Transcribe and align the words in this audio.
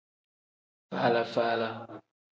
Faala-faala. 0.89 1.69